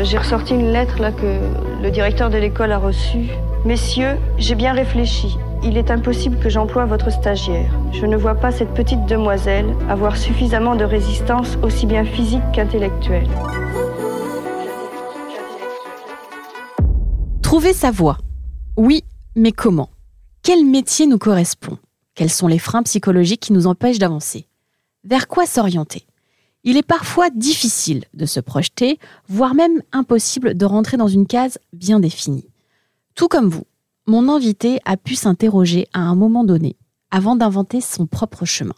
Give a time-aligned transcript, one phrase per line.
[0.00, 1.38] J'ai ressorti une lettre là que
[1.82, 3.28] le directeur de l'école a reçue.
[3.64, 5.38] Messieurs, j'ai bien réfléchi.
[5.62, 7.70] Il est impossible que j'emploie votre stagiaire.
[7.92, 13.28] Je ne vois pas cette petite demoiselle avoir suffisamment de résistance aussi bien physique qu'intellectuelle.
[17.42, 18.18] Trouver sa voie.
[18.76, 19.04] Oui,
[19.36, 19.90] mais comment?
[20.42, 21.78] Quel métier nous correspond?
[22.16, 24.48] Quels sont les freins psychologiques qui nous empêchent d'avancer?
[25.04, 26.04] Vers quoi s'orienter?
[26.66, 28.98] Il est parfois difficile de se projeter,
[29.28, 32.48] voire même impossible de rentrer dans une case bien définie.
[33.14, 33.66] Tout comme vous,
[34.06, 36.76] mon invité a pu s'interroger à un moment donné
[37.10, 38.74] avant d'inventer son propre chemin.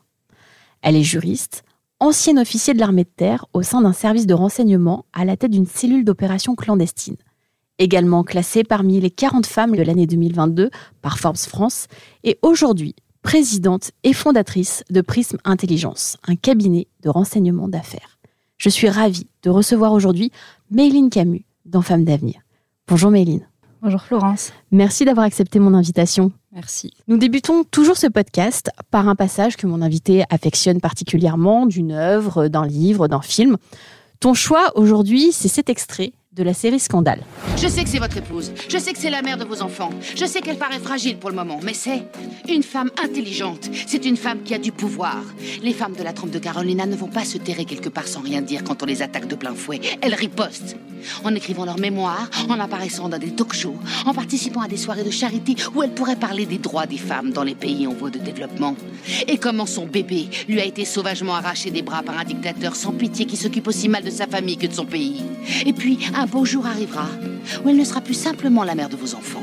[0.83, 1.63] Elle est juriste,
[2.01, 5.53] ancienne officier de l'armée de terre au sein d'un service de renseignement à la tête
[5.53, 7.17] d'une cellule d'opération clandestine.
[7.79, 10.71] Également classée parmi les 40 femmes de l'année 2022
[11.03, 11.87] par Forbes France
[12.25, 12.97] et aujourd'hui
[13.27, 18.21] présidente et fondatrice de Prism Intelligence, un cabinet de renseignement d'affaires.
[18.57, 20.31] Je suis ravie de recevoir aujourd'hui
[20.71, 22.37] Méline Camus dans Femmes d'avenir.
[22.87, 23.49] Bonjour Méline.
[23.83, 24.53] Bonjour Florence.
[24.71, 26.31] Merci d'avoir accepté mon invitation.
[26.53, 26.93] Merci.
[27.09, 32.47] Nous débutons toujours ce podcast par un passage que mon invité affectionne particulièrement d'une œuvre,
[32.47, 33.57] d'un livre, d'un film.
[34.21, 37.23] Ton choix aujourd'hui, c'est cet extrait de la série Scandale.
[37.57, 39.89] Je sais que c'est votre épouse, je sais que c'est la mère de vos enfants,
[40.15, 42.03] je sais qu'elle paraît fragile pour le moment, mais c'est
[42.47, 45.23] une femme intelligente, c'est une femme qui a du pouvoir.
[45.63, 48.21] Les femmes de la trompe de Carolina ne vont pas se terrer quelque part sans
[48.21, 49.81] rien dire quand on les attaque de plein fouet.
[50.03, 50.77] Elles ripostent.
[51.25, 55.11] En écrivant leurs mémoires, en apparaissant dans des talk-shows, en participant à des soirées de
[55.11, 58.19] charité où elles pourraient parler des droits des femmes dans les pays en voie de
[58.19, 58.77] développement.
[59.27, 62.93] Et comment son bébé lui a été sauvagement arraché des bras par un dictateur sans
[62.93, 65.23] pitié qui s'occupe aussi mal de sa famille que de son pays.
[65.65, 67.09] Et puis, un beau jour arrivera
[67.65, 69.43] où elle ne sera plus simplement la mère de vos enfants.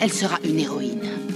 [0.00, 1.27] Elle sera une héroïne.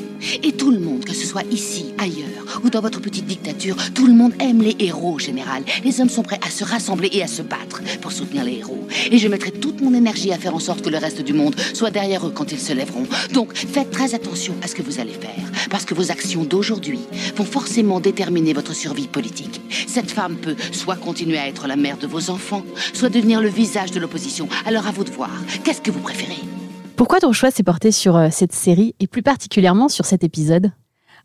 [0.43, 4.07] Et tout le monde, que ce soit ici, ailleurs ou dans votre petite dictature, tout
[4.07, 5.65] le monde aime les héros, général.
[5.85, 8.87] Les hommes sont prêts à se rassembler et à se battre pour soutenir les héros.
[9.11, 11.55] Et je mettrai toute mon énergie à faire en sorte que le reste du monde
[11.75, 13.07] soit derrière eux quand ils se lèveront.
[13.33, 17.01] Donc faites très attention à ce que vous allez faire, parce que vos actions d'aujourd'hui
[17.37, 19.61] vont forcément déterminer votre survie politique.
[19.87, 23.49] Cette femme peut soit continuer à être la mère de vos enfants, soit devenir le
[23.49, 24.49] visage de l'opposition.
[24.67, 25.31] Alors à vous de voir.
[25.65, 26.62] Qu'est-ce que vous préférez?
[27.03, 30.71] Pourquoi ton choix s'est porté sur euh, cette série et plus particulièrement sur cet épisode?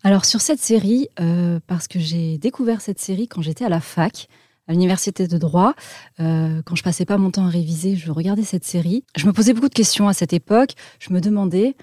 [0.03, 3.79] Alors sur cette série, euh, parce que j'ai découvert cette série quand j'étais à la
[3.79, 4.27] fac,
[4.67, 5.75] à l'université de droit,
[6.19, 9.03] euh, quand je passais pas mon temps à réviser, je regardais cette série.
[9.15, 10.71] Je me posais beaucoup de questions à cette époque.
[10.97, 11.75] Je me demandais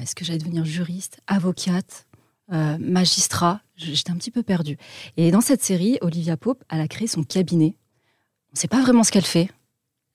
[0.00, 2.06] est-ce que j'allais devenir juriste, avocate,
[2.48, 3.60] magistrat?
[3.76, 4.78] J'étais un petit peu perdue.
[5.18, 7.76] Et dans cette série, Olivia Pope, elle a créé son cabinet.
[8.48, 9.50] On ne sait pas vraiment ce qu'elle fait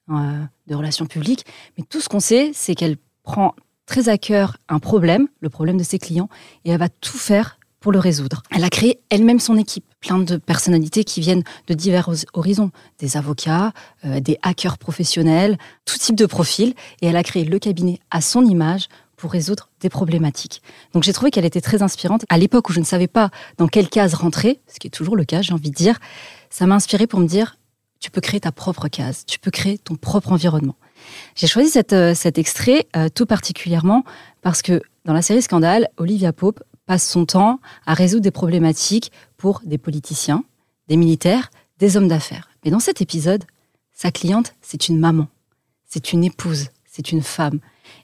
[0.10, 1.46] de relations publiques,
[1.78, 5.78] mais tout ce qu'on sait, c'est qu'elle prend très à cœur un problème, le problème
[5.78, 6.30] de ses clients,
[6.64, 8.42] et elle va tout faire pour le résoudre.
[8.52, 13.18] Elle a créé elle-même son équipe, plein de personnalités qui viennent de divers horizons, des
[13.18, 13.74] avocats,
[14.06, 18.22] euh, des hackers professionnels, tout type de profils, et elle a créé le cabinet à
[18.22, 18.88] son image
[19.18, 20.62] pour résoudre des problématiques.
[20.94, 22.24] Donc j'ai trouvé qu'elle était très inspirante.
[22.30, 25.18] À l'époque où je ne savais pas dans quelle case rentrer, ce qui est toujours
[25.18, 26.00] le cas, j'ai envie de dire,
[26.50, 27.58] ça m'a inspiré pour me dire,
[28.00, 30.76] tu peux créer ta propre case, tu peux créer ton propre environnement.
[31.36, 34.04] J'ai choisi cette, euh, cet extrait euh, tout particulièrement
[34.42, 39.12] parce que dans la série Scandale, Olivia Pope passe son temps à résoudre des problématiques
[39.38, 40.44] pour des politiciens,
[40.88, 41.50] des militaires,
[41.80, 42.50] des hommes d'affaires.
[42.64, 43.44] Mais dans cet épisode,
[43.94, 45.28] sa cliente, c'est une maman,
[45.88, 47.60] c'est une épouse, c'est une femme.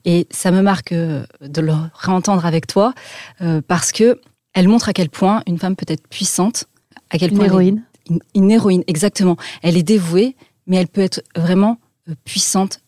[0.06, 2.94] Et ça me marque euh, de le réentendre avec toi
[3.42, 4.20] euh, parce que
[4.54, 6.66] elle montre à quel point une femme peut être puissante,
[7.10, 7.84] à quel Une point elle est- héroïne.
[8.10, 9.36] une, une héroïne, exactement.
[9.62, 10.36] Elle est dévouée,
[10.68, 11.80] mais elle peut être vraiment
[12.26, 12.80] puissante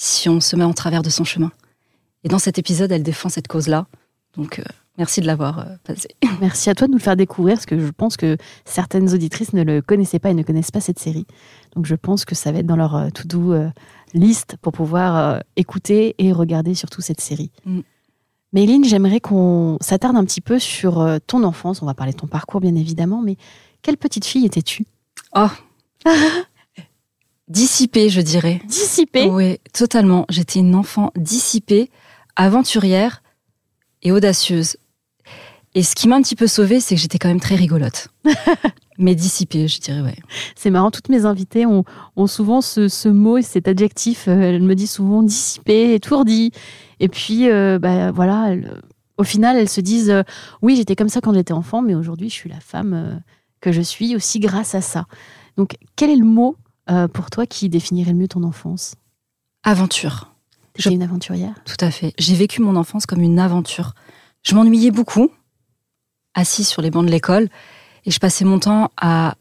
[0.00, 1.52] si on se met en travers de son chemin.
[2.24, 3.86] Et dans cet épisode, elle défend cette cause-là.
[4.34, 4.64] Donc, euh,
[4.96, 6.08] merci de l'avoir euh, passé.
[6.40, 9.52] Merci à toi de nous le faire découvrir, parce que je pense que certaines auditrices
[9.52, 11.26] ne le connaissaient pas et ne connaissent pas cette série.
[11.74, 13.68] Donc je pense que ça va être dans leur euh, to-do euh,
[14.14, 17.50] list pour pouvoir écouter et regarder surtout cette série.
[17.66, 17.80] Mm.
[18.54, 21.82] Méline, j'aimerais qu'on s'attarde un petit peu sur ton enfance.
[21.82, 23.36] On va parler de ton parcours, bien évidemment, mais
[23.82, 24.86] quelle petite fille étais-tu?
[25.36, 25.46] Oh
[27.50, 28.60] Dissipée, je dirais.
[28.66, 29.26] Dissipée?
[29.28, 30.24] Oui, totalement.
[30.28, 31.90] J'étais une enfant dissipée,
[32.36, 33.22] aventurière
[34.02, 34.76] et audacieuse.
[35.74, 38.08] Et ce qui m'a un petit peu sauvée, c'est que j'étais quand même très rigolote.
[38.98, 40.16] Mais dissipée, je dirais, ouais.
[40.54, 41.84] C'est marrant, toutes mes invitées ont,
[42.16, 44.28] ont souvent ce, ce mot et cet adjectif.
[44.28, 46.52] Euh, Elles me disent souvent dissipée, étourdie.
[47.00, 48.80] Et puis, euh, bah, voilà, elles-
[49.18, 50.22] au final, elles se disent euh,
[50.62, 53.14] oui, j'étais comme ça quand j'étais enfant, mais aujourd'hui, je suis la femme euh,
[53.60, 55.06] que je suis aussi grâce à ça.
[55.56, 56.56] Donc, quel est le mot
[56.90, 58.94] euh, pour toi qui définirait le mieux ton enfance?
[59.62, 60.32] Aventure.
[60.74, 61.54] T'étais une aventurière?
[61.64, 62.14] Tout à fait.
[62.18, 63.94] J'ai vécu mon enfance comme une aventure.
[64.42, 65.30] Je m'ennuyais beaucoup,
[66.34, 67.48] assise sur les bancs de l'école,
[68.06, 69.34] et je passais mon temps à,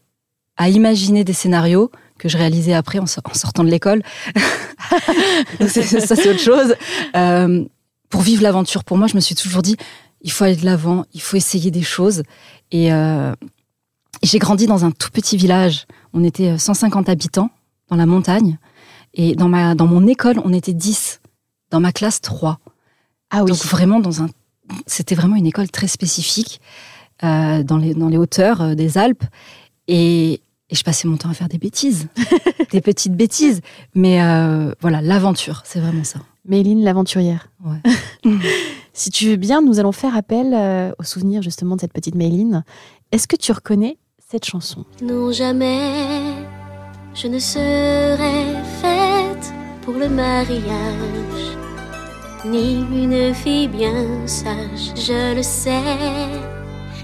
[0.58, 4.02] à imaginer des scénarios que je réalisais après en, so- en sortant de l'école.
[5.68, 6.76] Ça, c'est autre chose.
[7.16, 7.66] Euh,
[8.10, 9.78] pour vivre l'aventure, pour moi, je me suis toujours dit,
[10.22, 12.24] il faut aller de l'avant, il faut essayer des choses.
[12.72, 13.34] Et euh,
[14.24, 15.86] j'ai grandi dans un tout petit village.
[16.14, 17.50] On était 150 habitants
[17.90, 18.58] dans la montagne.
[19.14, 21.22] Et dans, ma, dans mon école, on était 10.
[21.72, 22.60] Dans ma classe, 3.
[23.32, 23.52] Ah oui.
[23.52, 24.28] Donc vraiment, dans un,
[24.88, 26.62] c'était vraiment une école très spécifique
[27.24, 29.24] euh, dans, les, dans les hauteurs euh, des Alpes.
[29.88, 32.08] Et, et je passais mon temps à faire des bêtises,
[32.72, 33.62] des petites bêtises.
[33.96, 36.20] Mais euh, voilà, l'aventure, c'est vraiment ça.
[36.46, 37.50] Méline l'aventurière.
[37.64, 37.82] Ouais.
[38.92, 42.16] Si tu veux bien, nous allons faire appel euh, au souvenir justement de cette petite
[42.16, 42.66] Méline.
[43.14, 43.98] Est-ce que tu reconnais
[45.02, 46.36] Non, jamais
[47.16, 51.58] je ne serai faite pour le mariage,
[52.46, 56.30] ni une fille bien sage, je le sais.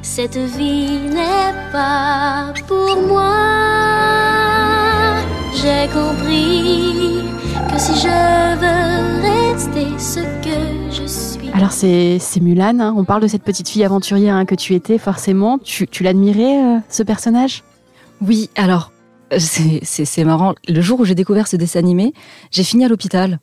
[0.04, 3.34] Cette vie n'est pas pour moi.
[5.52, 7.24] J'ai compris
[7.72, 10.75] que si je veux rester ce que.
[11.58, 12.94] Alors c'est Mulan, hein.
[12.98, 15.58] on parle de cette petite fille aventurière hein, que tu étais forcément.
[15.58, 17.64] Tu, tu l'admirais euh, ce personnage?
[18.22, 18.92] Oui, alors,
[19.32, 20.54] euh, c'est- marrant.
[20.68, 22.14] Le jour où j'ai découvert ce dessin animé,
[22.52, 23.40] j'ai fini à l'hôpital.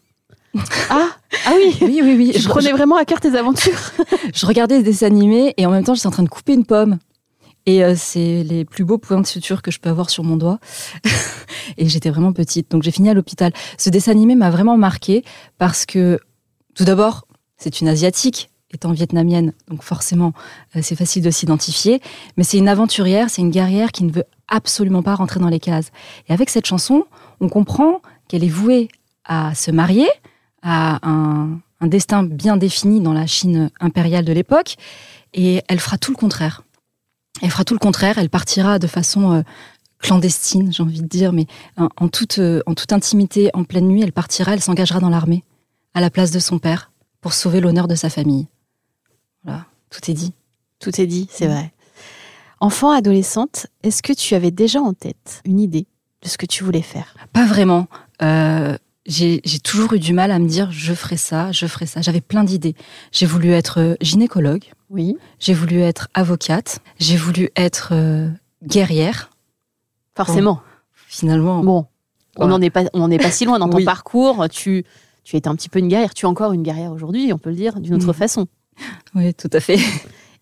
[0.91, 1.09] Ah
[1.47, 2.33] Ah oui Oui, oui, oui.
[2.37, 3.81] Je- prenais vraiment à cœur tes aventures
[4.35, 6.67] je regardais ce dessin animé et en même temps, j'étais en train de couper une
[6.67, 6.99] pomme.
[7.65, 10.37] Et euh, c'est les plus beaux points de suture que je peux avoir sur mon
[10.37, 10.59] doigt.
[11.79, 13.53] et j'étais vraiment petite, donc j'ai fini à l'hôpital.
[13.79, 15.25] Ce dessin animé m'a vraiment marqué
[15.57, 16.19] parce que,
[16.75, 17.27] tout d'abord,
[17.63, 20.33] c'est une asiatique, étant vietnamienne, donc forcément,
[20.77, 22.01] euh, c'est facile de s'identifier.
[22.37, 25.61] Mais c'est une aventurière, c'est une guerrière qui ne veut absolument pas rentrer dans les
[25.61, 25.91] cases.
[26.29, 27.05] Et avec cette chanson,
[27.41, 28.89] on comprend qu'elle est vouée
[29.25, 30.09] à se marier,
[30.63, 34.77] à un, destin bien défini dans la Chine impériale de l'époque,
[35.35, 36.63] et elle fera tout le contraire.
[37.43, 39.43] Elle fera tout le contraire, elle partira de façon euh,
[39.99, 41.47] clandestine, j'ai envie de dire, mais
[41.81, 45.43] euh, en toute intimité, en pleine nuit, elle partira, elle s'engagera dans l'armée,
[45.95, 46.92] à la place de son père,
[47.23, 48.49] pour sauver l'honneur de sa famille.
[49.45, 50.35] Voilà, tout est dit.
[50.79, 51.73] Tout est dit, c'est vrai.
[52.61, 55.87] Enfant, adolescente, est-ce que tu avais déjà en tête une idée
[56.23, 57.15] de ce que tu voulais faire?
[57.33, 57.87] Pas vraiment.
[58.21, 58.77] Euh,
[59.07, 62.03] j'ai toujours eu du mal à me dire je ferai ça, je ferai ça.
[62.03, 62.75] J'avais plein d'idées.
[63.11, 64.65] J'ai voulu être euh, gynécologue.
[64.91, 65.17] Oui.
[65.41, 66.81] J'ai voulu être avocate.
[66.99, 68.29] J'ai voulu être euh,
[68.65, 69.31] guerrière.
[70.17, 70.61] Forcément.
[71.09, 71.63] Finalement.
[71.65, 71.87] Bon,
[72.37, 73.85] on n'en est pas, on n'est pas si loin dans ton Oui.
[73.85, 74.47] parcours.
[74.51, 74.85] Tu,
[75.25, 76.15] tu étais un petit peu une guerrière.
[76.15, 78.13] Tu es encore une guerrière aujourd'hui, on peut le dire d'une autre Mhm.
[78.15, 78.47] façon.
[79.15, 79.79] Oui, tout à fait.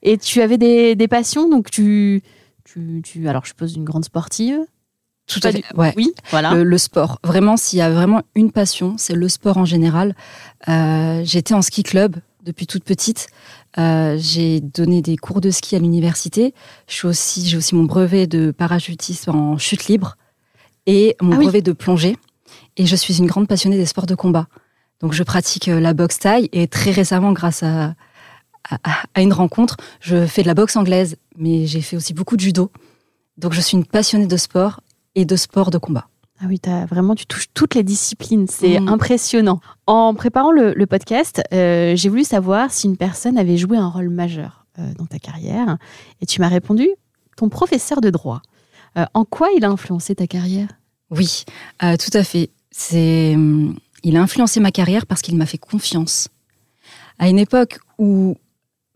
[0.02, 2.22] Et tu avais des, des passions, donc tu,
[2.64, 4.60] tu, tu, alors je suppose une grande sportive.
[5.26, 5.58] Tout à fait.
[5.58, 5.92] du- Ouais.
[5.96, 6.54] Oui, voilà.
[6.54, 7.18] Le, le sport.
[7.24, 10.14] Vraiment, s'il y a vraiment une passion, c'est le sport en général.
[10.68, 13.28] Euh, J'étais en ski club depuis toute petite.
[13.78, 16.54] Euh, j'ai donné des cours de ski à l'université.
[16.88, 20.16] Je suis aussi, j'ai aussi mon brevet de parachutisme en chute libre
[20.86, 21.44] et mon Ah oui.
[21.44, 22.16] brevet de plongée.
[22.76, 24.48] Et je suis une grande passionnée des sports de combat.
[25.00, 27.94] Donc, je pratique euh, la boxe taille et très récemment, grâce à,
[28.70, 28.78] à,
[29.14, 32.40] à une rencontre, je fais de la boxe anglaise, mais j'ai fait aussi beaucoup de
[32.42, 32.70] judo.
[33.38, 34.80] Donc, je suis une passionnée de sport
[35.14, 36.08] et de sport de combat.
[36.42, 38.46] Ah oui, as, vraiment, tu touches toutes les disciplines.
[38.48, 38.88] C'est Mhm.
[38.88, 39.60] impressionnant.
[39.86, 43.88] En préparant le, le podcast, euh, j'ai voulu savoir si une personne avait joué un
[43.88, 45.76] rôle majeur euh, dans ta carrière.
[46.22, 46.88] Et tu m'as répondu,
[47.36, 48.40] ton professeur de droit.
[48.98, 50.68] Euh, en quoi il a influencé ta carrière?
[51.10, 51.44] Oui,
[51.80, 52.50] tout à fait.
[52.70, 56.28] C'est, hum, il a influencé ma carrière parce qu'il m'a fait confiance.
[57.18, 58.36] À une époque où,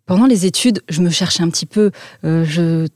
[0.07, 1.91] pendant les études, je me cherchais un petit peu,
[2.25, 2.87] euh, je,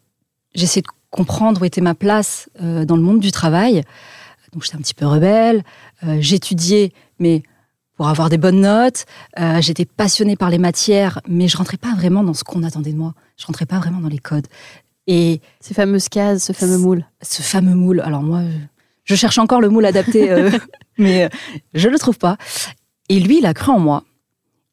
[0.54, 3.82] j'essayais de comprendre où était ma place euh, dans le monde du travail.
[4.52, 5.62] Donc j'étais un petit peu rebelle.
[6.04, 7.42] Euh, j'étudiais, mais
[7.96, 9.06] pour avoir des bonnes notes.
[9.58, 12.96] J'étais passionnée par les matières, mais je rentrais pas vraiment dans ce qu'on attendait de
[12.96, 13.12] moi.
[13.36, 14.46] Je rentrais pas vraiment dans les codes.
[15.08, 17.04] Et ces fameuses cases, ce fameux moule.
[17.22, 18.00] Ce fameux moule.
[18.02, 18.42] Alors moi,
[19.08, 20.50] je, cherche encore le moule adapté, euh,
[20.98, 21.28] mais euh,
[21.74, 22.36] je le trouve pas.
[23.08, 24.04] Et lui, il a cru en moi.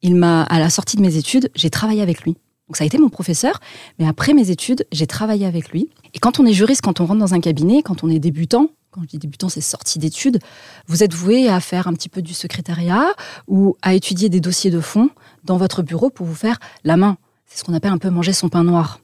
[0.02, 2.36] Il m'a, à la sortie de mes études, j'ai travaillé avec lui.
[2.68, 3.60] Donc ça a été mon professeur,
[3.98, 5.88] mais après mes études, j'ai travaillé avec lui.
[6.14, 8.70] Et quand on est juriste, quand on rentre dans un cabinet, quand on est débutant,
[8.90, 10.40] quand je dis débutant, c'est sortie d'études,
[10.86, 13.14] vous êtes voué à faire un petit peu du secrétariat
[13.46, 15.10] ou à étudier des dossiers de fond
[15.44, 17.18] dans votre bureau pour vous faire la main.
[17.46, 19.00] C'est ce qu'on appelle un peu manger son pain noir.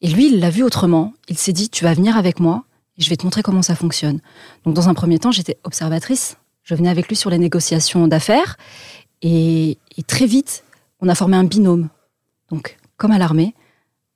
[0.00, 1.12] Et lui, il l'a vu autrement.
[1.28, 2.64] Il s'est dit, tu vas venir avec moi
[2.96, 4.20] et je vais te montrer comment ça fonctionne.
[4.64, 6.36] Donc dans un premier temps, j'étais observatrice.
[6.62, 8.56] Je venais avec lui sur les négociations d'affaires
[9.22, 10.64] et, très vite,
[11.00, 11.88] on a formé un binôme.
[12.50, 13.54] Donc, comme à l'armée,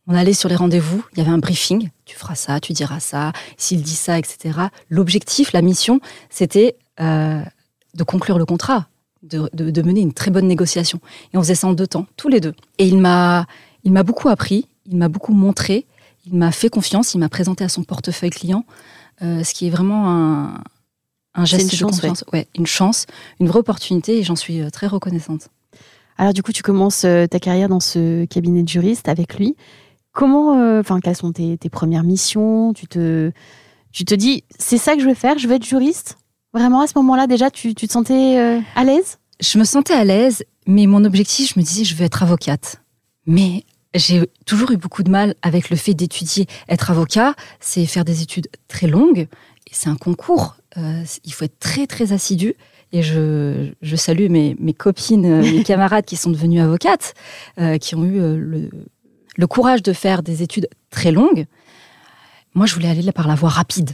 [0.06, 3.00] on allait sur les rendez-vous, il y avait un briefing, tu feras ça, tu diras
[3.00, 4.58] ça, s'il dit ça, etc.
[4.88, 7.42] L'objectif, la mission, c'était euh,
[7.94, 8.88] de conclure le contrat,
[9.23, 11.00] de, de, de, mener une très bonne négociation.
[11.32, 12.54] Et on faisait ça en deux temps, tous les deux.
[12.78, 13.47] Et il m'a,
[13.85, 15.87] il m'a beaucoup appris, il m'a beaucoup montré,
[16.30, 18.64] il m'a fait confiance, il m'a présenté à son portefeuille client,
[19.23, 20.62] euh, ce qui est vraiment un,
[21.35, 22.25] un geste une de chance, confiance.
[22.32, 22.47] Ouais.
[22.56, 23.06] une chance,
[23.40, 25.49] une vraie opportunité, et j'en suis euh, très reconnaissante.
[26.18, 29.56] Alors du coup, tu commences euh, ta carrière dans ce cabinet de juriste avec lui.
[30.12, 32.73] Comment, euh, quelles sont tes, tes, premières missions?
[32.73, 33.30] Tu te,
[33.92, 36.18] tu te dis, c'est ça que je vais faire, je vais être juriste?
[36.52, 39.18] Vraiment, à ce moment-là, déjà, tu, tu te sentais euh, à l'aise?
[39.40, 42.82] Je me sentais à l'aise, mais mon objectif, je me disais, je veux être avocate.
[43.26, 43.64] Mais
[43.95, 46.47] j'ai toujours eu beaucoup de mal avec le fait d'étudier.
[46.68, 49.28] Être avocat, c'est faire des études très longues,
[49.71, 50.57] c'est un concours.
[50.76, 52.54] Euh, il faut être très, très assidu.
[52.92, 57.14] Et je, je salue mes, mes copines, mes camarades qui sont devenues avocates,
[57.59, 58.71] euh, qui ont eu le,
[59.37, 61.47] le courage de faire des études très longues.
[62.54, 63.92] Moi, je voulais aller là par la voie rapide.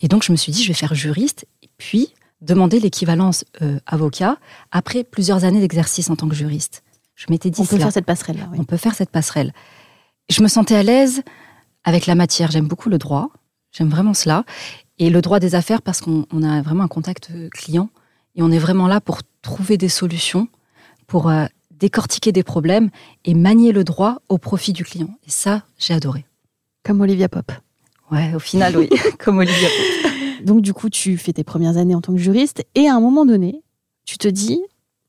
[0.00, 3.78] Et donc, je me suis dit, je vais faire juriste, et puis demander l'équivalence euh,
[3.86, 4.38] avocat
[4.70, 6.82] après plusieurs années d'exercice en tant que juriste.
[7.20, 8.38] Je m'étais dit, on peut faire cette passerelle.
[8.38, 8.56] Là, oui.
[8.58, 9.52] On peut faire cette passerelle.
[10.30, 11.22] Je me sentais à l'aise
[11.84, 12.50] avec la matière.
[12.50, 13.28] J'aime beaucoup le droit.
[13.72, 14.44] J'aime vraiment cela.
[14.98, 17.90] Et le droit des affaires parce qu'on a vraiment un contact client
[18.36, 20.48] et on est vraiment là pour trouver des solutions,
[21.06, 22.88] pour euh, décortiquer des problèmes
[23.26, 25.10] et manier le droit au profit du client.
[25.26, 26.24] Et ça, j'ai adoré.
[26.84, 27.52] Comme Olivia Pop.
[28.10, 30.12] Ouais, au final, oui, comme Olivia Pop.
[30.46, 33.00] Donc, du coup, tu fais tes premières années en tant que juriste et à un
[33.00, 33.62] moment donné,
[34.06, 34.58] tu te dis,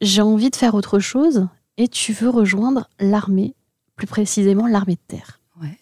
[0.02, 1.48] j'ai envie de faire autre chose
[1.82, 3.56] et tu veux rejoindre l'armée,
[3.96, 5.40] plus précisément l'armée de terre.
[5.60, 5.80] Ouais.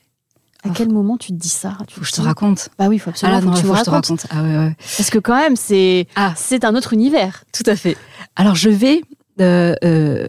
[0.63, 0.71] À oh.
[0.73, 1.77] quel moment tu te dis ça?
[1.87, 2.69] Tu Faut que je te raconte.
[2.77, 3.89] Bah oui, il faut absolument ah là, non, faut que tu faut me je te
[3.89, 4.27] raconte.
[4.29, 4.75] Ah ouais, ouais.
[4.97, 6.33] Parce que quand même, c'est ah.
[6.37, 7.43] c'est un autre univers.
[7.51, 7.97] Tout à fait.
[8.37, 9.01] Alors je vais
[9.41, 10.27] euh, euh,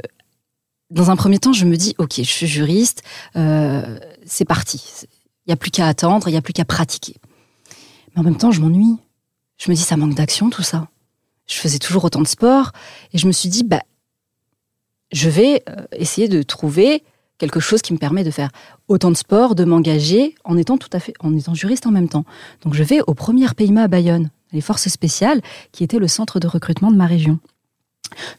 [0.90, 3.02] dans un premier temps, je me dis ok, je suis juriste,
[3.36, 4.82] euh, c'est parti.
[5.46, 7.14] Il y a plus qu'à attendre, il y a plus qu'à pratiquer.
[8.14, 8.96] Mais en même temps, je m'ennuie.
[9.56, 10.88] Je me dis ça manque d'action tout ça.
[11.46, 12.72] Je faisais toujours autant de sport
[13.12, 13.82] et je me suis dit bah
[15.12, 17.02] je vais euh, essayer de trouver
[17.38, 18.50] quelque chose qui me permet de faire
[18.86, 22.08] autant de sport, de m'engager en étant tout à fait, en étant juriste en même
[22.08, 22.24] temps.
[22.62, 25.40] Donc je vais au premier PIMA à Bayonne, les forces spéciales,
[25.72, 27.38] qui était le centre de recrutement de ma région.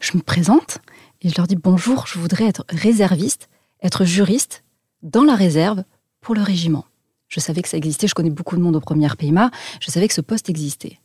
[0.00, 0.78] Je me présente
[1.20, 3.48] et je leur dis bonjour, je voudrais être réserviste,
[3.82, 4.62] être juriste
[5.02, 5.82] dans la réserve
[6.20, 6.84] pour le régiment.
[7.28, 9.50] Je savais que ça existait, je connais beaucoup de monde au premier PIMA,
[9.80, 11.00] je savais que ce poste existait.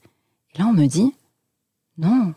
[0.54, 1.14] Et là on me dit
[1.98, 2.34] non,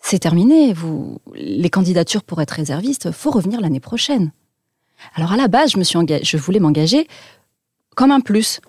[0.00, 0.72] c'est terminé.
[0.72, 4.32] Vous, les candidatures pour être réserviste, faut revenir l'année prochaine.
[5.14, 7.06] Alors à la base, je me suis engagée, je voulais m'engager
[7.96, 8.60] comme un plus,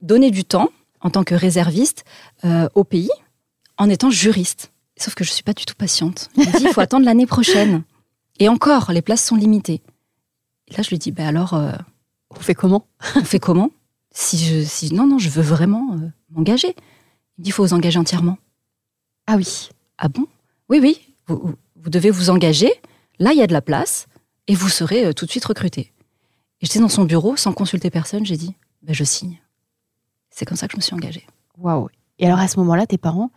[0.00, 0.70] donner du temps
[1.00, 2.04] en tant que réserviste
[2.44, 3.10] euh, au pays,
[3.78, 4.72] en étant juriste.
[4.96, 6.28] Sauf que je suis pas du tout patiente.
[6.36, 7.82] Il me dit il faut attendre l'année prochaine.
[8.38, 9.80] Et encore, les places sont limitées.
[10.68, 11.72] Et là, je lui dis ben alors, euh,
[12.30, 12.86] on fait comment?
[13.16, 13.70] On fait comment?
[14.12, 16.74] Si je, si non, non, je veux vraiment euh, m'engager.
[17.38, 18.38] Il dit il faut vous engager entièrement.
[19.26, 19.70] Ah oui.
[19.98, 20.26] Ah bon?
[20.70, 22.72] Oui, oui, vous, vous, devez vous engager.
[23.18, 24.06] Là, il y a de la place
[24.46, 25.92] et vous serez euh, tout de suite recruté.
[26.60, 28.24] Et j'étais dans son bureau sans consulter personne.
[28.24, 29.40] J'ai dit, ben, je signe.
[30.30, 31.26] C'est comme ça que je me suis engagée.
[31.58, 31.88] Waouh.
[32.18, 33.30] Et alors à ce moment-là, tes parents,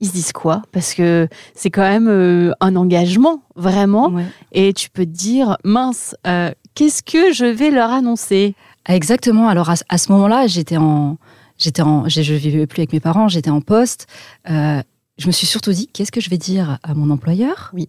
[0.00, 0.62] ils se disent quoi?
[0.72, 4.10] Parce que c'est quand même euh, un engagement, vraiment.
[4.10, 4.26] Ouais.
[4.52, 8.54] Et tu peux te dire, mince, euh, qu'est-ce que je vais leur annoncer?
[8.86, 9.48] Exactement.
[9.48, 11.18] Alors à, à ce moment-là, j'étais en,
[11.58, 14.06] j'étais en, je vivais plus avec mes parents, j'étais en poste.
[14.50, 14.82] Euh,
[15.18, 17.70] je me suis surtout dit, qu'est-ce que je vais dire à mon employeur?
[17.74, 17.88] Oui.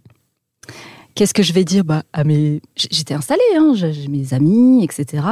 [1.16, 2.62] Qu'est-ce que je vais dire bah, à mes...
[2.76, 5.24] J'étais installée, hein, j'ai mes amis, etc.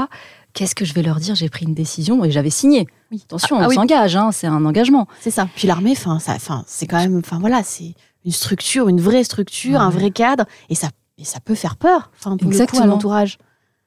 [0.54, 1.36] qu'est-ce que je vais leur dire?
[1.36, 2.88] J'ai pris une décision et j'avais signé.
[3.12, 3.22] Oui.
[3.26, 3.76] Attention, Ah, ah on oui.
[3.76, 5.08] s'engage, hein, c'est un engagement.
[5.22, 5.48] C'est ça.
[5.56, 6.18] Puis l'armée, ça,
[6.66, 7.94] c'est quand même, enfin voilà, c'est
[8.26, 12.10] une structure, une vraie structure, un vrai cadre, et ça, et ça peut faire peur.
[12.18, 12.86] Enfin, pour le coup, à Exactement.
[12.88, 13.38] l'entourage.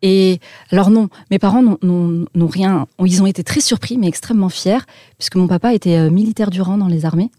[0.01, 0.39] Et
[0.71, 2.87] alors non, mes parents n'ont- rien.
[3.05, 4.79] Ils ont été très surpris, mais extrêmement fiers,
[5.19, 7.33] puisque mon papa était euh, militaire du rang dans les armées.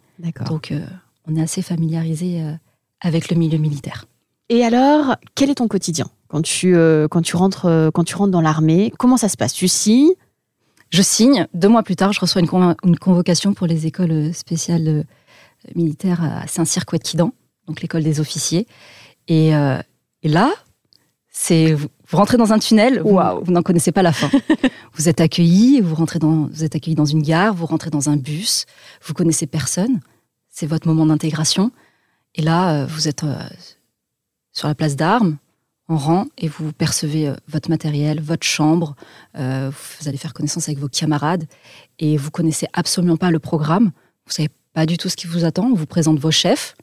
[0.45, 0.81] Donc euh,
[1.27, 2.53] on est assez familiarisé euh,
[3.01, 4.05] avec le milieu militaire.
[4.49, 8.31] Et alors, quel est ton quotidien quand tu, euh, quand tu rentres, quand tu rentres
[8.31, 8.91] dans l'armée?
[8.97, 9.53] Comment ça se passe?
[9.53, 10.11] Tu signes?
[10.89, 11.47] Je signe.
[11.53, 15.05] Deux mois plus tard, je reçois une, conv- une convocation pour les écoles spéciales
[15.75, 17.31] militaires à Saint-Cyr-Couette-Quidan,
[17.67, 18.65] donc l'école des officiers.
[19.27, 19.77] Et, euh,
[20.23, 20.51] et là,
[21.31, 24.29] c'est vous, vous rentrez dans un tunnel, vous, vous n'en connaissez pas la fin.
[24.95, 28.09] vous êtes accueilli, vous rentrez dans, vous êtes accueilli dans une gare, vous rentrez dans
[28.09, 28.65] un bus,
[29.05, 29.99] vous connaissez personne.
[30.59, 31.71] C'est votre moment d'intégration.
[32.35, 33.47] Et là, euh, vous êtes euh,
[34.51, 35.37] sur la place d'armes,
[35.87, 38.97] en rang, et vous percevez euh, votre matériel, votre chambre.
[39.35, 41.45] vous allez faire connaissance avec vos camarades,
[41.97, 43.93] et vous connaissez absolument pas le programme.
[44.25, 45.63] Vous savez pas du tout ce qui vous attend.
[45.63, 46.75] On vous présente vos chefs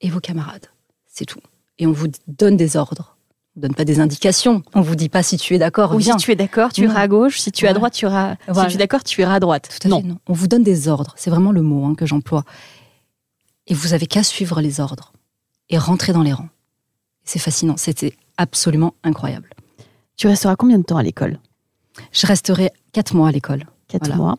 [0.00, 0.66] et vos camarades.
[1.08, 1.42] C'est tout.
[1.78, 3.17] Et on vous donne des ordres.
[3.58, 4.62] On ne donne pas des indications.
[4.72, 6.16] On vous dit pas si tu es d'accord, Ou si viens.
[6.16, 6.92] tu es d'accord, tu Non.
[6.92, 7.40] iras à gauche.
[7.40, 8.36] Si tu es à droite, tu iras.
[8.46, 8.68] Voilà.
[8.68, 9.68] Si tu es d'accord, tu iras à droite.
[9.68, 10.18] Tout à fait, non.
[10.28, 11.12] On vous donne des ordres.
[11.16, 12.44] C'est vraiment le mot hein, que j'emploie.
[13.66, 15.12] Et vous avez qu'à suivre les ordres
[15.70, 16.48] et rentrer dans les rangs.
[17.24, 17.76] C'est fascinant.
[17.76, 19.50] C'était absolument incroyable.
[20.16, 21.40] Tu resteras combien de temps à l'école?
[22.12, 23.64] Je resterai quatre mois à l'école.
[23.88, 24.16] Quatre Voilà.
[24.16, 24.38] mois.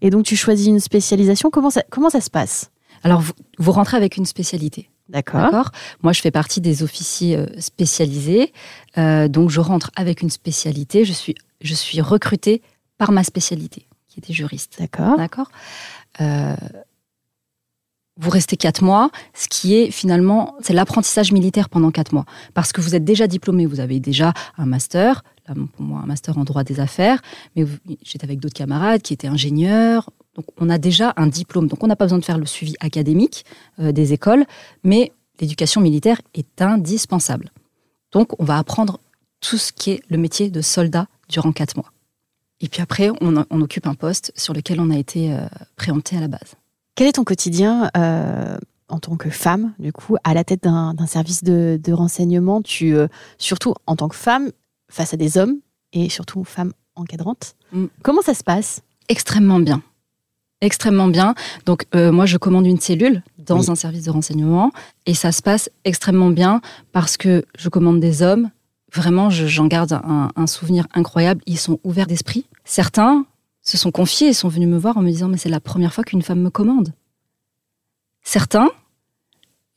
[0.00, 1.50] Et donc, tu choisis une spécialisation.
[1.50, 2.70] Comment ça, comment ça se passe?
[3.02, 4.90] Alors, vous, vous rentrez avec une spécialité.
[5.10, 5.70] D'accord.
[6.02, 8.52] Moi, je fais partie des officiers euh, spécialisés.
[8.96, 11.04] Euh, donc, je rentre avec une spécialité.
[11.04, 12.62] Je suis, je suis recrutée
[12.96, 14.76] par ma spécialité, qui était juriste.
[14.78, 15.16] D'accord.
[15.16, 15.50] D'accord
[16.20, 16.54] Euh,
[18.16, 22.26] Vous restez quatre mois, ce qui est finalement, c'est l'apprentissage militaire pendant quatre mois.
[22.52, 26.06] Parce que vous êtes déjà diplômé, vous avez déjà un master, là, pour moi, un
[26.06, 27.22] master en droit des affaires,
[27.56, 27.64] mais
[28.02, 30.10] j'étais avec d'autres camarades qui étaient ingénieurs.
[30.34, 31.66] Donc, on a déjà un diplôme.
[31.66, 33.44] Donc, on n'a pas besoin de faire le suivi académique
[33.78, 34.44] euh, des écoles,
[34.84, 37.50] mais l'éducation militaire est indispensable.
[38.12, 39.00] Donc, on va apprendre
[39.40, 41.92] tout ce qui est le métier de soldat durant quatre mois.
[42.60, 46.16] Et puis après, on, on occupe un poste sur lequel on a été euh, préempté
[46.16, 46.54] à la base.
[46.94, 51.06] Quel est ton quotidien euh, en tant que femme, du coup, à la tête d'un
[51.06, 52.60] service de, de renseignement?
[52.60, 54.50] Tu, euh, surtout en tant que femme,
[54.90, 55.60] face à des hommes
[55.92, 57.54] et surtout femme encadrante.
[57.72, 57.86] Mm.
[58.02, 58.82] Comment ça se passe?
[59.08, 59.82] Extrêmement bien.
[60.60, 61.34] Extrêmement bien.
[61.64, 63.70] Donc, euh, moi, je commande une cellule dans Oui.
[63.70, 64.72] un service de renseignement
[65.06, 66.60] et ça se passe extrêmement bien
[66.92, 68.50] parce que je commande des hommes.
[68.92, 71.40] Vraiment, je- j'en garde un, un souvenir incroyable.
[71.46, 72.44] Ils sont ouverts d'esprit.
[72.64, 73.24] Certains
[73.62, 75.94] se sont confiés et sont venus me voir en me disant Mais c'est la première
[75.94, 76.92] fois qu'une femme me commande.
[78.22, 78.68] Certains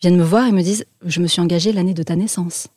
[0.02, 2.68] viennent me voir et me disent Je me suis engagée l'année de ta naissance.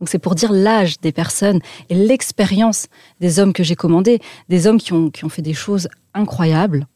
[0.00, 2.86] Donc, c'est pour dire l'âge des personnes et l'expérience
[3.20, 6.86] des hommes que j'ai commandés, des hommes qui ont, qui ont fait des choses incroyables,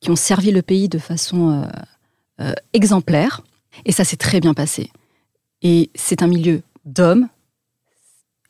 [0.00, 1.66] qui ont servi le pays de façon euh,
[2.40, 3.42] euh, exemplaire.
[3.84, 4.90] Et ça s'est très bien passé.
[5.62, 7.28] Et c'est un milieu d'hommes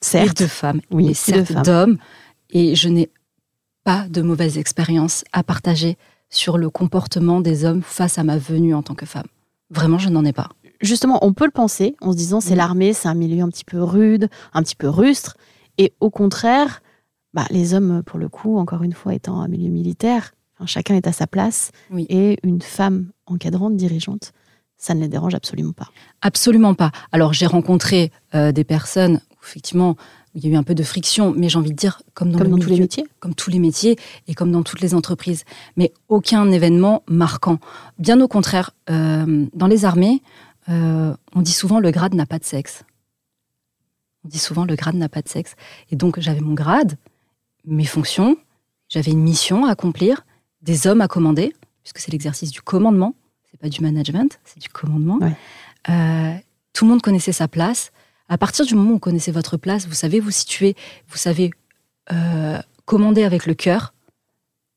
[0.01, 0.41] Certes.
[0.41, 0.81] et de femmes.
[0.91, 1.99] Oui, de certes d'hommes.
[2.51, 3.11] Et je n'ai
[3.85, 5.97] pas de mauvaise expérience à partager
[6.31, 9.27] sur le comportement des hommes face à ma venue en tant que femme.
[9.71, 10.51] Vraiment, je n'en ai pas.
[10.81, 12.59] Justement, on peut le penser en se disant c'est Mm.
[12.59, 15.37] l'armée, c'est un milieu un petit peu rude, un petit peu rustre.
[15.79, 16.83] Et au contraire,
[17.35, 20.95] bah, les hommes, pour le coup, encore une fois, étant un milieu militaire, enfin, chacun
[20.95, 21.71] est à sa place.
[21.91, 22.07] Oui.
[22.09, 24.33] Et une femme encadrante, dirigeante,
[24.77, 25.89] ça ne les dérange absolument pas.
[26.23, 26.93] Absolument pas.
[27.13, 29.97] Alors j'ai rencontré euh, des personnes où effectivement
[30.35, 32.31] où il y a eu un peu de friction, mais j'ai envie de dire comme
[32.31, 33.05] dans, Comme le dans tous les métiers.
[33.19, 33.97] comme tous les métiers
[34.29, 35.45] et comme dans toutes les entreprises.
[35.77, 37.59] Mais aucun événement marquant.
[37.99, 40.23] Bien au contraire, euh, dans les armées,
[40.69, 42.85] euh, on dit souvent le grade n'a pas de sexe.
[44.25, 45.57] On dit souvent le grade n'a pas de sexe.
[45.91, 46.99] Et donc j'avais mon grade,
[47.65, 48.37] mes fonctions,
[48.89, 50.25] j'avais une mission à accomplir,
[50.63, 53.15] des hommes à commander, puisque c'est l'exercice du commandement,
[53.51, 55.19] c'est pas du management, c'est du commandement.
[55.19, 55.37] Ouais.
[55.89, 56.35] Euh,
[56.73, 57.93] tout le monde connaissait sa place.
[58.29, 60.77] À partir du moment où vous connaissez votre place, vous savez vous situer,
[61.09, 61.51] vous savez
[62.13, 63.95] euh, commander avec le cœur,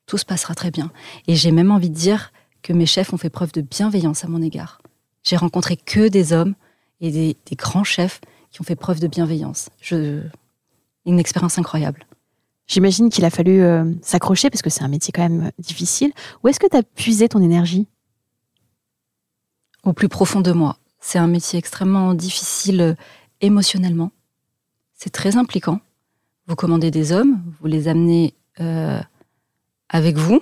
[0.06, 0.92] tout se passera très bien.
[1.28, 4.28] Et j'ai même envie de dire que mes chefs ont fait preuve de bienveillance à
[4.28, 4.82] mon égard.
[5.24, 6.56] J'ai rencontré que des hommes
[7.00, 9.70] et des, des grands chefs qui ont fait preuve de bienveillance.
[9.82, 10.22] Je,
[11.06, 12.06] une expérience incroyable.
[12.72, 16.14] J'imagine qu'il a fallu euh, s'accrocher parce que c'est un métier quand même difficile.
[16.42, 17.86] Où est-ce que tu as puisé ton énergie?
[19.84, 20.78] Au plus profond de moi.
[21.02, 22.94] C'est un métier extrêmement difficile euh,
[23.42, 24.12] émotionnellement.
[24.94, 25.82] C'est très impliquant.
[26.48, 29.02] Vous commandez des hommes, vous les amenez euh,
[29.90, 30.42] avec vous,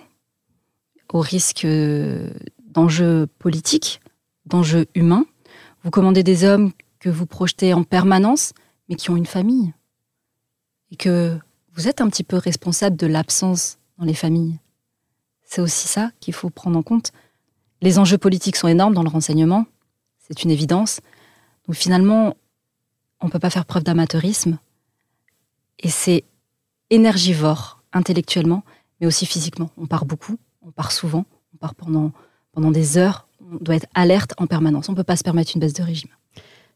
[1.12, 2.30] au risque euh,
[2.64, 4.02] d'enjeux politiques,
[4.46, 5.26] d'enjeux humains.
[5.84, 8.54] Vous commandez des hommes que vous projetez en permanence,
[8.88, 9.74] mais qui ont une famille.
[10.92, 11.40] Et que
[11.80, 14.60] vous êtes un petit peu responsable de l'absence dans les familles.
[15.46, 17.14] C'est aussi ça qu'il faut prendre en compte.
[17.82, 19.66] Les enjeux politiques sont énormes dans le renseignement,
[20.18, 21.00] c'est une évidence.
[21.66, 22.36] Donc finalement,
[23.22, 24.60] on ne peut pas faire preuve d'amateurisme.
[25.80, 26.26] Et c'est
[26.90, 28.66] énergivore intellectuellement,
[29.00, 29.70] mais aussi physiquement.
[29.78, 32.12] On part beaucoup, on part souvent, on part pendant,
[32.52, 33.30] pendant des heures.
[33.54, 34.90] On doit être alerte en permanence.
[34.90, 36.12] On ne peut pas se permettre une baisse de régime.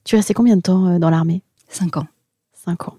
[0.06, 1.44] Tu es resté combien de temps euh, dans l'armée?
[1.68, 2.08] Cinq ans.
[2.54, 2.96] Cinq ans.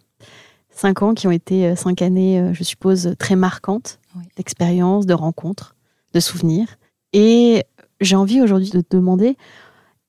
[0.75, 4.01] Cinq ans qui ont été euh, cinq années, euh, je suppose, très marquantes
[4.37, 5.75] d'expériences, de rencontres,
[6.13, 6.77] de souvenirs.
[7.13, 7.65] Et
[8.01, 9.37] j'ai envie aujourd'hui de te demander,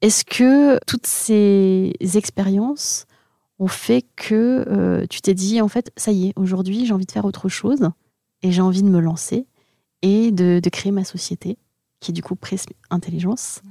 [0.02, 3.06] est-ce que toutes ces expériences
[3.58, 7.12] ont fait que tu t'es dit, en fait, ça y est, aujourd'hui, j'ai envie de
[7.12, 7.90] faire autre chose
[8.44, 9.48] et j'ai envie de me lancer
[10.04, 11.58] et de, de créer ma société,
[12.00, 13.62] qui est du coup Prism Intelligence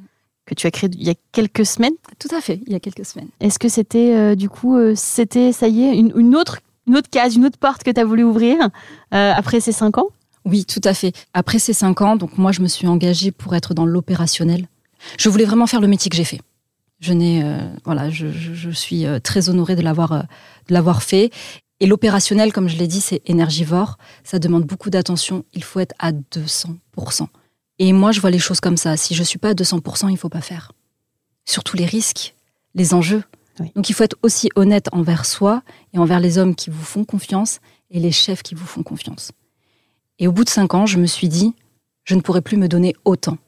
[0.46, 1.94] que tu as créé il y a quelques semaines?
[2.18, 3.28] Tout à fait, il y a quelques semaines.
[3.40, 7.11] Est-ce que c'était euh, du coup, euh, c'était, ça y est, une, autre, une autre
[7.11, 8.57] case, une autre porte que tu as voulu ouvrir
[9.14, 10.09] euh, après ces cinq ans?
[10.44, 11.12] Oui, tout à fait.
[11.33, 14.66] Après ces cinq ans, donc moi, je me suis engagée pour être dans l'opérationnel.
[15.18, 16.40] Je voulais vraiment faire le métier que j'ai fait.
[17.01, 17.44] Je n'ai,
[17.85, 20.25] voilà, je, suis très honorée de l'avoir,
[20.68, 21.31] de l'avoir fait.
[21.81, 23.99] Et l'opérationnel, comme je l'ai dit, c'est énergivore.
[24.23, 25.44] Ça demande beaucoup d'attention.
[25.53, 27.27] Il faut être à 200%.
[27.79, 28.97] Et moi, je vois les choses comme ça.
[28.97, 30.73] Si je suis pas à 200%, il faut pas faire.
[31.44, 32.35] Surtout les risques,
[32.75, 33.23] les enjeux.
[33.59, 35.62] Donc il faut être aussi honnête envers soi
[35.93, 39.33] et envers les hommes qui vous font confiance et les chefs qui vous font confiance.
[40.19, 41.55] Et au bout de cinq ans, je me suis dit,
[42.05, 43.38] je ne pourrais plus me donner autant.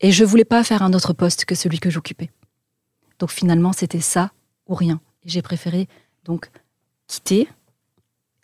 [0.00, 2.30] Et je voulais pas faire un autre poste que celui que j'occupais.
[3.18, 4.30] Donc finalement, c'était ça
[4.66, 5.00] ou rien.
[5.24, 5.88] J'ai préféré
[6.24, 6.50] donc
[7.06, 7.48] quitter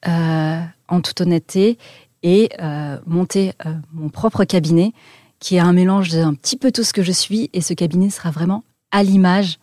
[0.06, 1.78] euh, en toute honnêteté
[2.22, 4.92] et euh, monter euh, mon propre cabinet
[5.38, 8.10] qui est un mélange d'un petit peu tout ce que je suis et ce cabinet
[8.10, 9.58] sera vraiment à l'image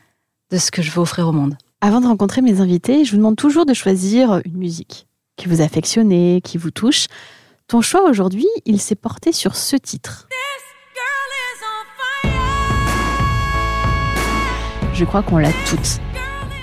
[0.52, 1.58] de ce que je veux offrir au monde.
[1.82, 5.08] Avant de rencontrer mes invités, je vous demande toujours de choisir une musique
[5.38, 7.08] qui vous affectionne, qui vous touche.
[7.68, 10.28] Ton choix aujourd'hui, il s'est porté sur ce titre.
[14.94, 16.02] Je crois qu'on l'a toute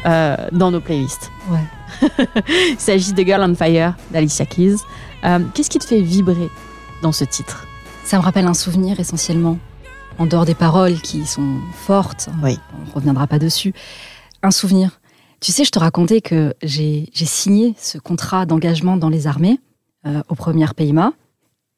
[0.05, 1.31] euh, dans nos playlists.
[1.51, 2.09] Ouais.
[2.71, 4.77] il s'agit de Girl on Fire d'Alicia Keys.
[5.25, 6.51] Euh, qu'est-ce qui te fait vibrer
[7.03, 7.67] dans ce titre?
[8.05, 9.59] Ça me rappelle un souvenir essentiellement,
[10.19, 12.59] en dehors des paroles qui sont fortes, oui.
[12.79, 13.73] on ne reviendra pas dessus.
[14.43, 15.01] Un souvenir.
[15.41, 19.61] Tu sais, je te racontais que j'ai signé ce contrat d'engagement dans les armées
[20.07, 21.13] euh, aux premières PIMA.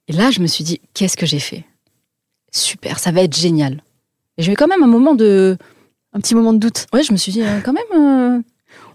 [0.07, 1.65] Et là, je me suis dit, qu'est-ce que j'ai fait?
[2.53, 3.83] Super, ça va être génial.
[4.37, 5.57] Et j'ai eu quand même un moment de...
[6.15, 6.87] Un petit moment de doute.
[6.93, 8.43] Ouais, je me suis dit, euh, quand même,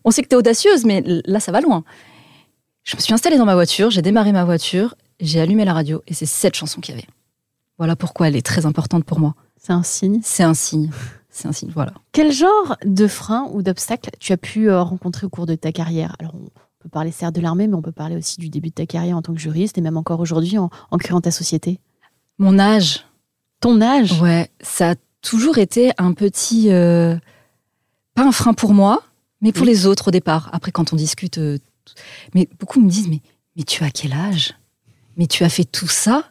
[0.04, 1.84] on sait que tu es audacieuse, mais là, ça va loin.
[2.84, 6.02] Je me suis installée dans ma voiture, j'ai démarré ma voiture, j'ai allumé la radio
[6.08, 7.08] et c'est cette chanson qu'il y avait.
[7.78, 9.36] Voilà pourquoi elle est très importante pour moi.
[9.58, 10.90] C'est un signe C'est un signe.
[11.30, 11.94] C'est un signe, voilà.
[12.12, 15.72] Quel genre de frein ou d'obstacle tu as pu euh, rencontrer au cours de ta
[15.72, 16.16] carrière?
[16.20, 18.76] Alors, on peut parler certes de l'armée, mais on peut parler aussi du début de
[18.76, 21.80] ta carrière en tant que juriste et même encore aujourd'hui en, créant ta société.
[22.38, 23.06] Mon âge.
[23.62, 24.22] Ton âge?
[24.22, 26.72] Ouais, ça a toujours été un petit.
[26.72, 27.18] Euh,
[28.14, 29.02] pas un frein pour moi,
[29.42, 30.50] mais pour les autres au départ.
[30.54, 31.58] Après, quand on discute, euh,
[32.36, 33.22] mais beaucoup me disent, mais,
[33.56, 34.54] mais tu as quel âge?
[35.18, 36.26] Mais tu as fait tout ça?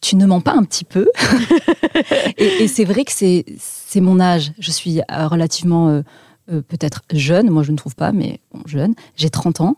[0.00, 1.08] Tu ne mens pas un petit peu
[2.38, 4.52] Et, c'est vrai que c'est mon âge.
[4.58, 6.02] Je suis euh, relativement euh,
[6.50, 8.94] euh, peut-être jeune, moi je ne trouve pas, mais jeune.
[9.16, 9.76] J'ai 30 ans.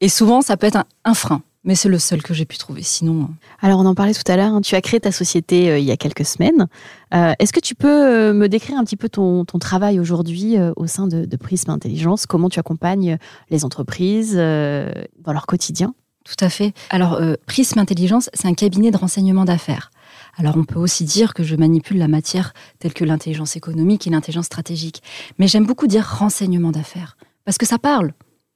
[0.00, 1.42] Et souvent, ça peut être un frein.
[1.64, 2.82] Mais c'est le seul que j'ai pu trouver.
[2.82, 3.28] Sinon.
[3.60, 4.54] Alors, on en parlait tout à l'heure.
[4.54, 6.68] Hein, tu as créé ta société euh, il y a quelques semaines.
[7.12, 11.24] Est-ce que tu peux me décrire un petit peu ton, travail aujourd'hui au sein de,
[11.24, 12.26] de, Prism Intelligence?
[12.26, 13.16] Comment tu accompagnes
[13.48, 15.94] les entreprises dans leur quotidien?
[16.26, 16.74] Tout à fait.
[16.90, 19.90] Alors, Prism Intelligence, c'est un cabinet de renseignement d'affaires.
[20.38, 24.10] Alors on peut aussi dire que je manipule la matière telle que l'intelligence économique et
[24.10, 25.02] l'intelligence stratégique.
[25.38, 28.12] Mais j'aime beaucoup dire renseignement d'affaires, parce que ça parle.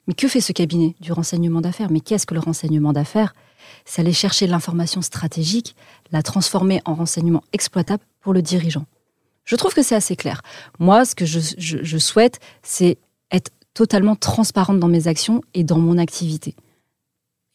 [0.06, 1.90] Mais que fait ce cabinet du renseignement d'affaires?
[1.90, 3.34] Mais qu'est-ce que le renseignement d'affaires?
[3.84, 5.74] C'est aller chercher l'information stratégique,
[6.10, 8.86] la transformer en renseignement exploitable pour le dirigeant.
[9.44, 10.42] Je trouve que c'est assez clair.
[10.78, 12.98] Moi, ce que je, souhaite, c'est
[13.30, 16.54] être totalement transparente dans mes actions et dans mon activité.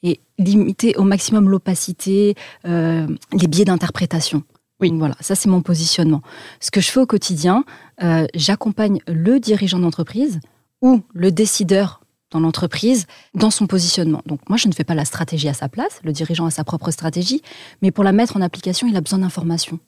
[0.07, 4.43] Et limiter au maximum l'opacité, euh, les biais d'interprétation.
[4.79, 4.91] Oui.
[4.95, 6.21] voilà, ça c'est mon positionnement.
[6.59, 7.63] Ce que je fais au quotidien,
[8.03, 10.41] euh, j'accompagne le dirigeant d'entreprise
[10.83, 14.21] ou le décideur dans l'entreprise, dans son positionnement.
[14.27, 16.63] Donc moi, je ne fais pas la stratégie à sa place, le dirigeant a sa
[16.63, 17.41] propre stratégie,
[17.81, 19.79] mais pour la mettre en application, il a besoin d'informations.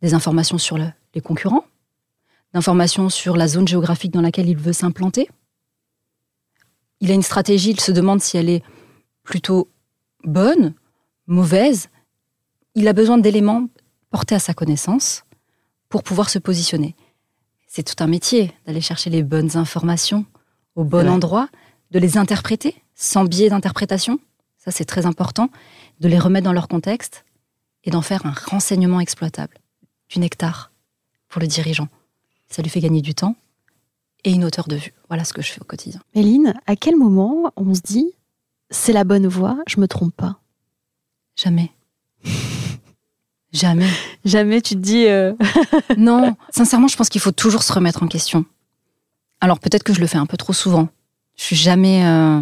[0.00, 1.64] Des informations sur les concurrents,
[2.54, 5.28] d'informations sur la zone géographique dans laquelle il veut s'implanter.
[7.00, 8.62] Il a une stratégie, il se demande si elle est
[9.22, 9.68] plutôt
[10.24, 10.74] bonne,
[11.26, 11.88] mauvaise.
[12.74, 13.68] Il a besoin d'éléments
[14.10, 15.24] portés à sa connaissance
[15.88, 16.94] pour pouvoir se positionner.
[17.66, 20.26] C'est tout un métier d'aller chercher les bonnes informations
[20.74, 21.48] au bon endroit,
[21.90, 24.18] de les interpréter sans biais d'interprétation,
[24.58, 25.48] ça c'est très important,
[26.00, 27.24] de les remettre dans leur contexte
[27.84, 29.58] et d'en faire un renseignement exploitable,
[30.08, 30.70] du nectar
[31.28, 31.88] pour le dirigeant.
[32.48, 33.36] Ça lui fait gagner du temps
[34.24, 34.92] et une hauteur de vue.
[35.08, 36.00] Voilà ce que je fais au quotidien.
[36.14, 38.12] Méline, à quel moment on se dit
[38.72, 40.38] c'est la bonne voie, je me trompe pas
[41.36, 41.70] Jamais.
[43.52, 43.88] Jamais.
[44.24, 45.06] Jamais tu te dis.
[45.06, 45.34] euh,
[45.98, 48.44] non, sincèrement, je pense qu'il faut toujours se remettre en question.
[49.40, 50.88] Alors peut-être que je le fais un peu trop souvent.
[51.36, 52.04] Je suis jamais.
[52.06, 52.40] euh,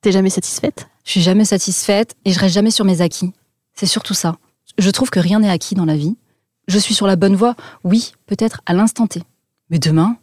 [0.00, 0.88] T'es jamais satisfaite?
[1.04, 3.32] Je suis jamais satisfaite et je reste jamais sur mes acquis.
[3.74, 4.36] C'est surtout ça.
[4.78, 6.16] Je trouve que rien n'est acquis dans la vie.
[6.68, 9.22] Je suis sur la bonne voie, oui, peut-être à l'instant T.
[9.70, 10.16] Mais demain,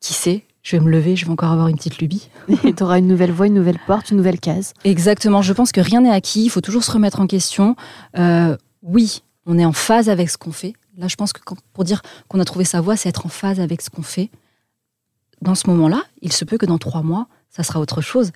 [0.00, 2.28] qui sait, je vais me lever, je vais encore avoir une petite lubie.
[2.64, 4.74] Et t'auras une nouvelle voie, une nouvelle porte, une nouvelle case.
[4.84, 7.76] Exactement, je pense que rien n'est acquis, il faut toujours se remettre en question.
[8.18, 10.74] Euh, oui, on est en phase avec ce qu'on fait.
[10.96, 13.30] Là, je pense que quand- pour dire qu'on a trouvé sa voie, c'est être en
[13.30, 14.30] phase avec ce qu'on fait.
[15.40, 18.30] Dans ce moment-là, il se peut que dans trois mois, ça sera autre chose.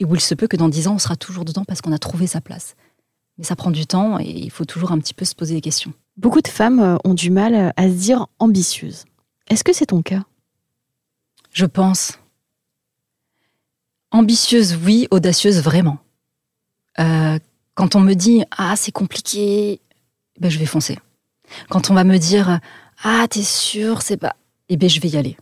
[0.00, 1.92] Et où il se peut que dans dix ans, on sera toujours dedans parce qu'on
[1.92, 2.74] a trouvé sa place.
[3.38, 5.60] Mais ça prend du temps et il faut toujours un petit peu se poser des
[5.60, 5.92] questions.
[6.16, 9.04] Beaucoup de femmes euh, ont du mal euh, à se dire ambitieuses.
[9.48, 10.22] Est-ce que c'est ton cas?
[11.52, 12.18] Je pense.
[14.10, 15.98] Ambitieuse, oui, audacieuse, vraiment.
[16.98, 17.38] Euh,
[17.74, 19.80] quand on me dit Ah, c'est compliqué,
[20.40, 20.98] ben, je vais foncer.
[21.68, 22.60] Quand on va me dire
[23.02, 24.34] Ah, t'es sûr, c'est pas.
[24.68, 25.36] Eh ben, je vais y aller.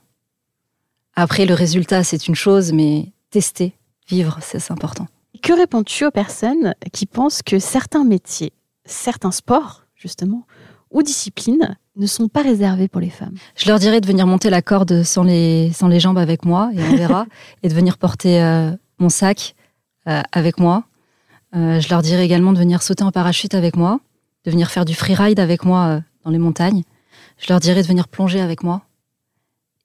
[1.15, 3.75] Après, le résultat, c'est une chose, mais tester,
[4.09, 5.07] vivre, c'est important.
[5.43, 8.53] Que réponds-tu aux personnes qui pensent que certains métiers,
[8.85, 10.47] certains sports, justement,
[10.91, 14.51] ou disciplines ne sont pas réservés pour les femmes Je leur dirais de venir monter
[14.51, 17.27] la corde sans les, sans les jambes avec moi, et on verra,
[17.63, 19.55] et de venir porter euh, mon sac
[20.09, 20.85] euh, avec moi.
[21.55, 24.01] Euh, je leur dirais également de venir sauter en parachute avec moi,
[24.45, 26.83] de venir faire du freeride avec moi dans les montagnes.
[27.39, 28.83] Je leur dirais de venir plonger avec moi.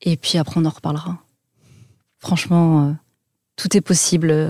[0.01, 1.17] Et puis après, on en reparlera.
[2.19, 2.95] Franchement,
[3.55, 4.49] tout est possible.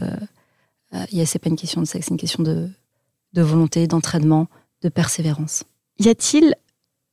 [1.11, 2.69] Il y a- c'est pas une question de sexe, c'est une question de,
[3.33, 4.47] de volonté, d'entraînement,
[4.81, 5.63] de persévérance.
[5.99, 6.55] Y a-t-il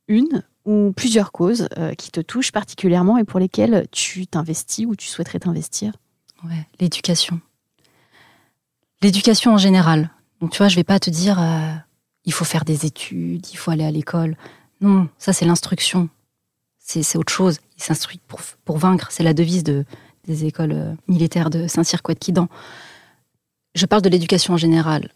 [0.07, 4.95] une ou plusieurs causes euh, qui te touchent particulièrement et pour lesquelles tu t'investis ou
[4.95, 5.93] tu souhaiterais t'investir?
[6.79, 7.39] L'éducation.
[9.01, 10.09] L'éducation en général.
[10.41, 11.73] Donc tu vois, je vais pas te dire euh,
[12.25, 14.35] il faut faire des études, il faut aller à l'école.
[14.81, 16.09] Non, ça c'est l'instruction.
[16.79, 17.59] C'est autre chose.
[17.77, 19.07] Ils s'instruisent pour, pour vaincre.
[19.09, 19.85] C'est la devise de,
[20.25, 22.49] des écoles euh, militaires de Saint-Cyr-Couette-Quidan.
[23.73, 25.11] Je parle de l'éducation en général.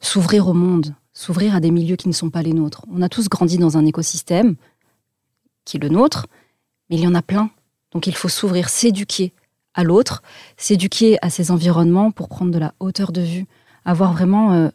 [0.00, 2.84] S'ouvrir au monde, s'ouvrir à des milieux qui ne sont pas les nôtres.
[2.92, 4.56] On a tous grandi dans un écosystème
[5.64, 6.26] qui est le nôtre,
[6.90, 7.50] mais il y en a plein.
[7.92, 9.32] Donc il faut s'ouvrir, s'éduquer
[9.74, 10.22] à l'autre,
[10.56, 13.46] s'éduquer à ses environnements pour prendre de la hauteur de vue,
[13.84, 14.68] avoir vraiment euh,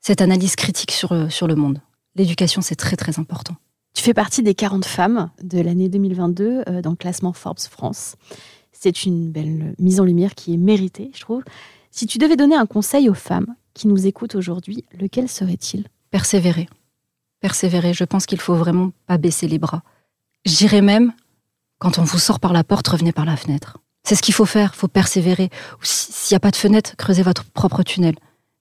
[0.00, 1.80] cette analyse critique sur, euh, sur le monde.
[2.14, 3.56] L'éducation, c'est très très important.
[3.94, 8.16] Tu fais partie des 40 femmes de l'année 2022 euh, dans le classement Forbes France.
[8.72, 11.42] C'est une belle mise en lumière qui est méritée, je trouve.
[11.90, 15.88] Si tu devais donner un conseil aux femmes qui nous écoutent aujourd'hui, lequel serait-il?
[16.10, 16.68] Persévérer.
[17.40, 19.82] Persévérer, je pense qu'il faut vraiment pas baisser les bras.
[20.44, 21.12] J'irais même,
[21.78, 23.78] quand on vous sort par la porte, revenez par la fenêtre.
[24.04, 25.50] C'est ce qu'il faut faire, faut persévérer.
[25.82, 28.14] S'il n'y a pas de fenêtre, creusez votre propre tunnel.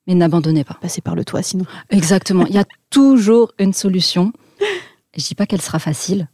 [0.07, 0.77] Mais n'abandonnez pas.
[0.81, 1.65] Passer par le toit, sinon.
[1.89, 2.45] Exactement.
[2.47, 4.33] Il y a toujours une solution.
[5.15, 6.27] Je dis pas qu'elle sera facile,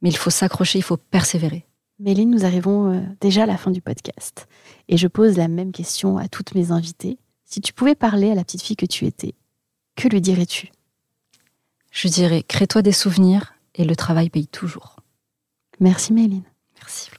[0.00, 1.66] mais il faut s'accrocher, il faut persévérer.
[1.98, 4.48] Méline, nous arrivons euh, déjà à la fin du podcast.
[4.88, 7.18] Et je pose la même question à toutes mes invitées.
[7.48, 9.36] Si tu pouvais parler à la petite fille que tu étais,
[9.94, 10.72] que lui dirais-tu?
[11.92, 14.96] Je dirais, crée-toi des souvenirs et le travail paye toujours.
[15.78, 16.42] Merci Méline.
[16.74, 17.10] Merci.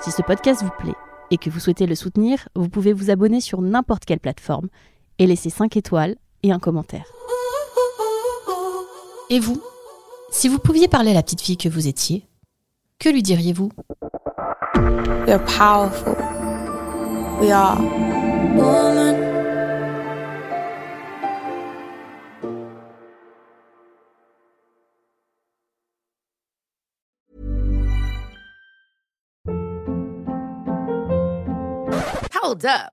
[0.00, 0.94] Si ce podcast vous plaît
[1.32, 4.68] et que vous souhaitez le soutenir, vous pouvez vous abonner sur n'importe quelle plateforme
[5.18, 7.06] et laisser 5 étoiles et un commentaire.
[9.28, 9.60] Et vous?
[10.30, 12.28] Si vous pouviez parler à la petite fille que vous étiez,
[13.00, 13.70] que lui diriez-vous?
[15.26, 16.14] We are powerful.
[17.40, 18.13] We are woman.
[32.44, 32.92] Hold up.